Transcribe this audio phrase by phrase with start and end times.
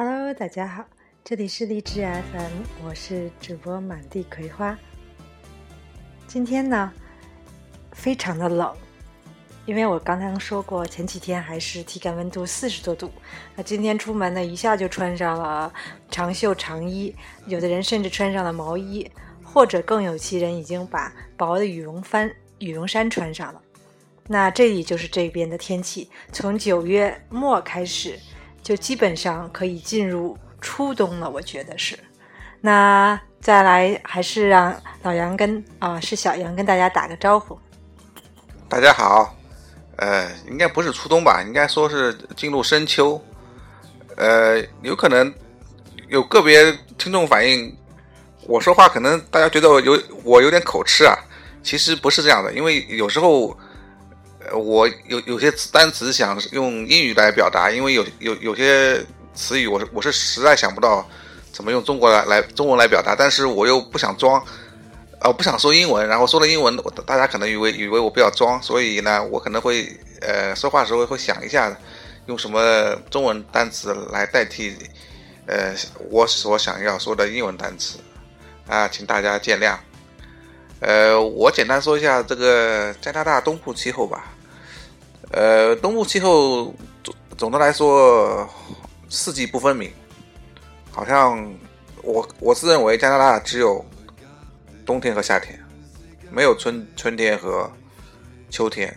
[0.00, 0.84] Hello，大家好，
[1.24, 4.78] 这里是荔枝 FM，我是主播满地葵花。
[6.28, 6.92] 今天呢，
[7.90, 8.72] 非常的冷，
[9.66, 13.10] 因为我刚刚说过，前几天还是体感温度四十多度，
[13.56, 15.74] 那今天出门呢，一下就穿上了
[16.08, 17.12] 长袖长衣，
[17.48, 19.10] 有的人甚至穿上了毛衣，
[19.42, 23.60] 或者更有其人已经把薄的羽绒衫羽绒衫穿上了。
[24.28, 28.16] 那这里就是这边的天气，从九月末开始。
[28.68, 31.98] 就基本上可以进入初冬了，我觉得是。
[32.60, 37.58] 那再来还是让老杨跟啊是小杨跟大家打个招呼。
[38.68, 39.34] 大家好，
[39.96, 41.42] 呃，应该不是初冬吧？
[41.46, 43.18] 应该说是进入深秋。
[44.18, 45.32] 呃，有可能
[46.08, 47.74] 有个别听众反映，
[48.46, 51.16] 我说话可能大家觉得我有我有点口吃啊。
[51.62, 53.58] 其实不是这样的，因为有时候。
[54.52, 61.06] 我有有些单词想用英语来表达，因为有有有些词语我是我是实在想不到
[61.52, 64.42] 怎么用中国来来中文来表达，但是我又不想装，
[65.20, 69.88] 呃不想说英文，然后说了英文，大家可能以为以为我比较装，所以呢，我可能会
[70.20, 71.76] 呃说话时候会想一下，
[72.26, 74.76] 用什么中文单词来代替
[75.46, 75.74] 呃
[76.10, 77.98] 我所想要说的英文单词
[78.66, 79.76] 啊，请大家见谅。
[80.80, 84.32] 呃，我简单说一下这个加拿大东部气候吧。
[85.30, 88.48] 呃，东部气候总总的来说
[89.08, 89.90] 四季不分明，
[90.90, 91.46] 好像
[92.02, 93.84] 我我自认为加拿大只有
[94.86, 95.58] 冬天和夏天，
[96.30, 97.70] 没有春春天和
[98.48, 98.96] 秋天。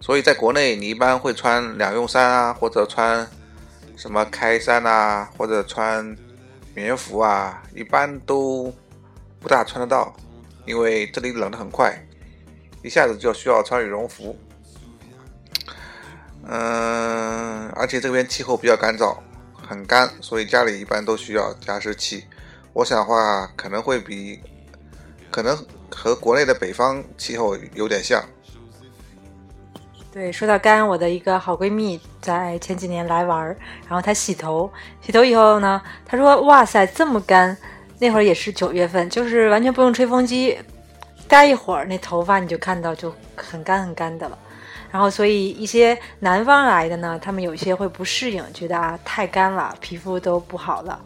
[0.00, 3.28] 所以在国内，你一般会穿两用衫啊，或者穿
[3.96, 6.16] 什么开衫啊，或者穿
[6.74, 8.72] 棉服啊，一般都
[9.40, 10.14] 不大穿得到。
[10.66, 11.98] 因为这里冷得很快，
[12.82, 14.38] 一下子就需要穿羽绒服。
[16.50, 19.16] 嗯，而且这边气候比较干燥，
[19.68, 22.24] 很干，所以家里一般都需要加湿器。
[22.72, 24.40] 我想话可能会比，
[25.30, 25.56] 可能
[25.90, 28.24] 和国内的北方气候有点像。
[30.10, 33.46] 对，说到干，我的一个好闺蜜在前几年来玩，
[33.86, 34.72] 然后她洗头，
[35.02, 37.54] 洗头以后呢，她说：“哇塞，这么干。”
[38.00, 40.56] 那会儿也是九月份，就是完全不用吹风机，
[41.28, 44.38] 待一会儿那头发你就看到就很干很干的了。
[44.90, 51.00] 然后所以一些南方来的呢，他们有些会不适应，觉得啊太干了，皮肤都不好了。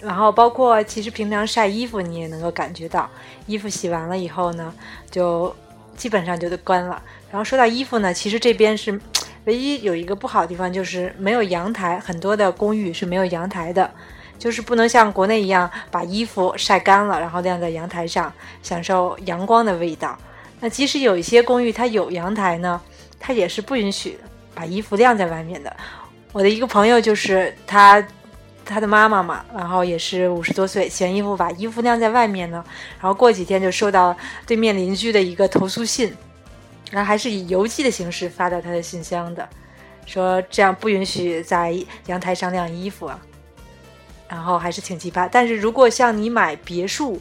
[0.00, 3.08] 然后包括其实平常晒衣服，你也能够感觉到，
[3.46, 4.72] 衣服洗完了以后呢，
[5.10, 5.54] 就
[5.96, 7.02] 基本上就都干了。
[7.30, 9.00] 然后说到衣服呢，其实这边是
[9.44, 13.90] 唯一有一个不好的地方，就是没有阳台，很多的公寓是没有阳台的。
[14.38, 18.30] 就是不能像国内一样把衣服晒干了，然后晾在阳台上
[18.62, 20.16] 享受阳光的味道。
[20.60, 22.80] 那即使有一些公寓它有阳台呢，
[23.20, 24.18] 它也是不允许
[24.54, 25.74] 把衣服晾在外面的。
[26.32, 28.04] 我的一个朋友就是他，
[28.64, 32.64] 他的妈妈嘛，然后也是五十多岁，洗完衣服把衣服晾在外面呢，
[33.00, 36.14] 然后过几天就收到对面邻居的一个投诉信，
[36.90, 39.48] 然后还是以邮寄的形式发到他的信箱的，
[40.04, 41.74] 说这样不允许在
[42.06, 43.18] 阳台上晾衣服啊。
[44.28, 47.20] 然后还是挺奇葩，但是如果像你买别墅，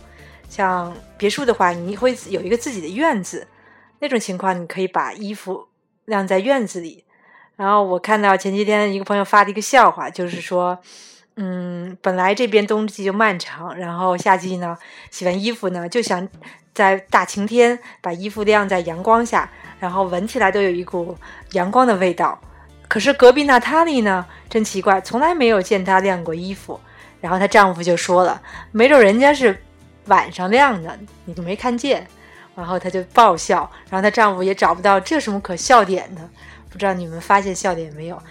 [0.56, 3.46] 像别墅的话，你会有一个自己的院子，
[4.00, 5.68] 那种情况你可以把衣服
[6.06, 7.04] 晾在院子里。
[7.58, 10.80] 然后我看到前几天一个朋友发的一个笑话，就是说，
[11.36, 14.78] 嗯，本来这边冬季就漫长，然后夏季呢，
[15.12, 16.26] 洗完衣服呢，就想
[16.74, 21.18] 在大晴天把衣服晾在阳光下，然后闻起来都有一股
[21.52, 22.40] 阳光的味道。
[22.88, 26.80] 可是隔壁娜塔莉呢，真奇怪，从来没有见她晾过衣服。
[27.20, 29.60] 然后她丈夫就说了：“没准人家是
[30.08, 32.08] 晚上亮的，你都没看见。”
[32.56, 33.70] 然后她就爆笑。
[33.90, 36.22] 然后她丈夫也找不到这什么可笑点的，
[36.70, 38.22] 不知道你们发现笑点没有？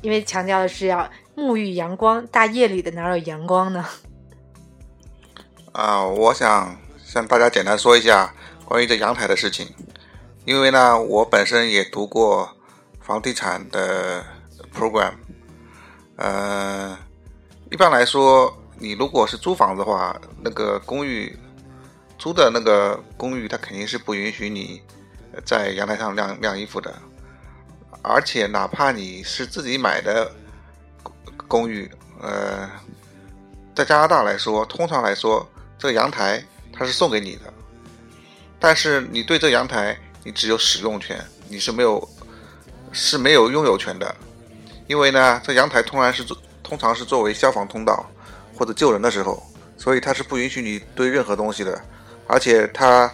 [0.00, 3.84] 因为强调的是要沐浴阳光，大夜里的哪有阳光呢？
[5.72, 8.34] 啊，我想向大家简单说一下
[8.64, 9.68] 关于这阳台的事情，
[10.44, 12.56] 因为呢，我本身也读过
[13.00, 14.24] 房地产的
[14.76, 15.12] program，
[16.16, 16.98] 呃。
[17.70, 21.38] 一般来说，你如果是租房子的话，那个公寓
[22.18, 24.82] 租的那个公寓，它肯定是不允许你
[25.44, 26.94] 在阳台上晾晾衣服的。
[28.02, 30.30] 而且，哪怕你是自己买的
[31.46, 31.90] 公寓，
[32.20, 32.68] 呃，
[33.74, 35.48] 在加拿大来说，通常来说，
[35.78, 37.52] 这个阳台它是送给你的，
[38.58, 42.08] 但是你对这阳台你只有使用权，你是没有
[42.90, 44.14] 是没有拥有权的，
[44.88, 46.36] 因为呢，这阳台通常是做。
[46.62, 48.08] 通常是作为消防通道
[48.54, 49.42] 或者救人的时候，
[49.76, 51.80] 所以它是不允许你堆任何东西的。
[52.26, 53.10] 而且它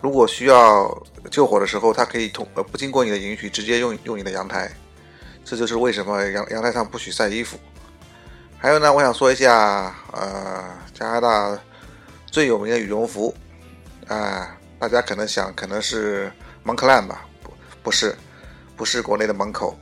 [0.00, 0.90] 如果需要
[1.30, 4.70] 救火的时候，它可以通呃不经过你的允许直接用用你的阳台。
[5.44, 7.58] 这就是为什么阳阳台上不许晒衣服。
[8.58, 11.58] 还有呢，我想说一下，呃，加拿大
[12.26, 13.34] 最有名的羽绒服，
[14.08, 16.30] 啊，大家可能想可能是
[16.64, 17.24] Moncler 吧？
[17.42, 17.52] 不，
[17.84, 18.16] 不是，
[18.76, 19.78] 不是国内的门口。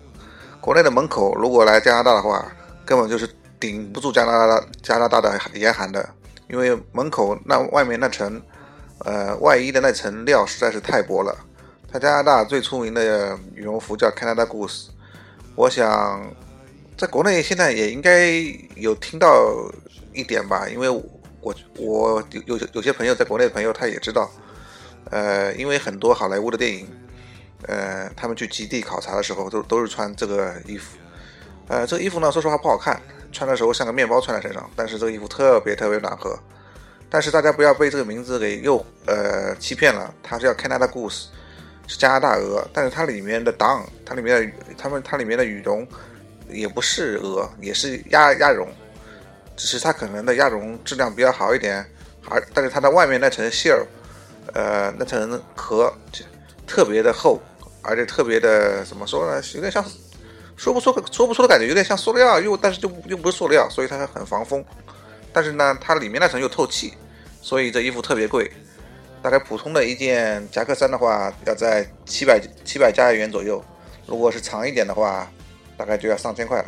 [0.61, 2.47] 国内的门口如果来加拿大的话，
[2.85, 6.09] 根本就是顶不住加拿大加拿大的严寒的，
[6.49, 8.41] 因为门口那外面那层，
[9.05, 11.37] 呃，外衣的那层料实在是太薄了。
[11.91, 14.89] 它加拿大最出名的羽绒服叫 Canada Goose，
[15.55, 16.35] 我想。
[16.99, 18.31] 在国内现在也应该
[18.75, 19.29] 有听到
[20.15, 24.31] 一点吧，因为我我有有有些朋友在国内的朋友他也知道，
[25.11, 26.89] 呃，因为很多好莱坞的电影，
[27.67, 30.97] 呃，他们去基地考察的时候都都是穿这个衣服，
[31.69, 32.99] 呃，这个衣服呢说实话不好看，
[33.37, 36.39] 穿的时候像个面包穿在身上，但是这个衣服特别特别暖和，
[37.11, 41.27] 但是大家不要被这个名字给诱呃欺骗了，它是叫 Canada Goose，
[41.87, 45.87] 是加拿大鹅，但是它里面的 down，它里面的它们它里面的羽绒。
[46.49, 48.69] 也不是鹅，也是鸭鸭绒，
[49.57, 51.85] 只是它可能的鸭绒质量比较好一点，
[52.31, 53.85] 而但是它的外面那层馅儿，
[54.55, 55.93] 呃，那层壳
[56.65, 57.43] 特别的厚，
[57.83, 59.43] 而且特别的怎么说呢？
[59.55, 59.85] 有点像
[60.57, 64.65] 说不出说不出的感觉，有点像塑料，又但是就又不是塑料，所以它很防风。
[65.33, 66.95] 但是呢，它里面那层又透气，
[67.41, 68.51] 所以这衣服特别贵，
[69.23, 73.63] 大概普通的一件夹克衫的话，要在七百七百加元左右，
[74.07, 75.29] 如果是长一点的话。
[75.79, 76.65] 大概就要上千块了。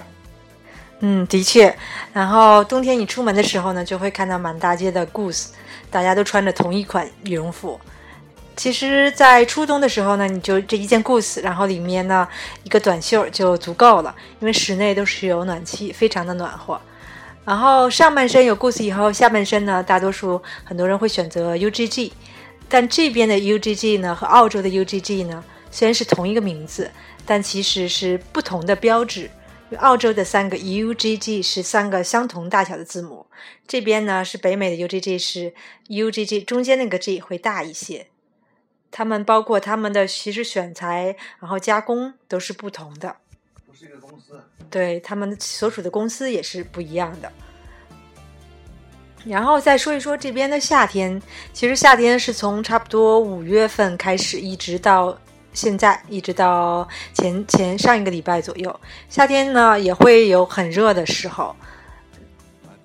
[1.01, 1.75] 嗯，的确。
[2.13, 5.47] 然后冬天你出门的时候呢，就会看到满大街的 Goose，
[5.91, 7.81] 大家都穿着同一款羽绒服。
[8.59, 12.29] 其实，在初冬的时候呢，你就这一件 Goose，然后里面呢
[12.65, 16.81] 一个短袖就足够了，因为室内都是有暖气，非常的暖和。
[17.45, 22.11] 然后上半身有 Goose 以后，下半身呢，大多数很多人会选择 UGG，
[22.69, 26.91] 但这边的 UGG 呢和澳洲的 UGG 呢，虽然是同一个名字。
[27.31, 29.31] 但其实是不同的标志。
[29.81, 33.27] 澳洲的三个 UGG 是三个相同大小的字母，
[33.67, 35.53] 这边呢是北美的 UGG 是
[35.89, 38.07] UGG 中间那个 G 会大一些。
[38.91, 43.17] 它们包括他们的其实选材，然后加工都是不同的。
[43.67, 44.43] 不是一个公司。
[44.71, 47.33] 对，他们所属的公司也是不一样的。
[49.25, 51.21] 然后再说一说这边的夏天，
[51.53, 55.19] 其实夏天是从差不多五月份开始，一直到。
[55.55, 61.57] 现在一直到前前上一个礼拜左右，夏天呢也会有很热的时候，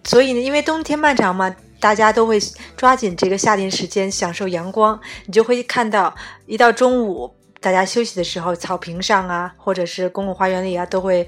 [0.05, 1.53] 所以呢，因为冬天漫长嘛，
[1.83, 2.39] 大家都会
[2.77, 4.97] 抓紧这个夏天时间享受阳光。
[5.25, 6.15] 你就会看到，
[6.45, 11.27] 一到中午大家休息的时候，草坪上啊，或者是公共花园里啊，都会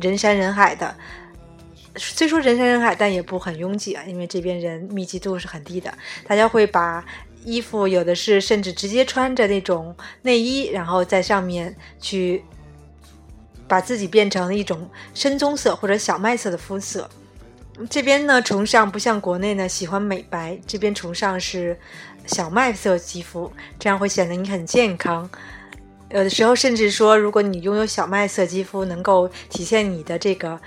[0.00, 0.94] 人山人海的。
[1.96, 5.92] 虽说人山人海，但也不很拥挤啊，因为这边人密集度是很低的，
[6.28, 7.04] 大家会把。
[7.42, 12.44] 衣服有的是，甚至直接穿着那种内衣，然后在上面去
[13.66, 17.08] 把自己变成一种深棕色或者小麦色的肤色。
[17.88, 21.78] 这边呢，崇尚不像国内呢喜欢美白，这边崇尚是
[22.26, 25.28] 小麦色肌肤，这样会显得你很健康。
[26.10, 30.60] 有的时候甚至说，如果你拥有小麦色肌肤，能够体现你的这个。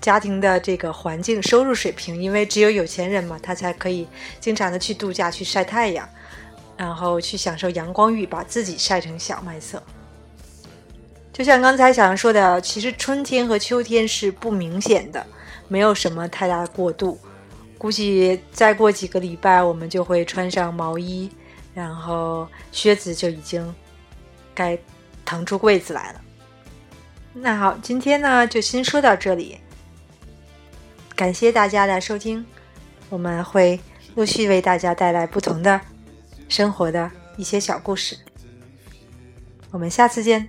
[0.00, 4.06] 家庭的这个环境、收入水平，因为只有有钱人嘛，他才可以
[4.38, 6.08] 经常的去度假、去晒太阳，
[6.76, 9.82] 然后去享受阳光浴，把自己晒成小麦色。
[11.32, 15.26] 就像刚才小杨说的，其实春天和秋天是不明显的，
[15.68, 17.18] 没有什么太大的过渡。
[17.76, 21.30] 估计再过几个礼拜，我们就会穿上毛衣，
[21.72, 23.72] 然后靴子就已经
[24.52, 24.76] 该
[25.24, 26.20] 腾出柜子来了。
[27.32, 29.58] 那好，今天呢就先说到这里。
[31.14, 32.44] 感谢大家的收听，
[33.08, 33.78] 我们会
[34.16, 35.80] 陆续为大家带来不同的
[36.48, 38.18] 生活的一些小故事。
[39.70, 40.48] 我们下次见。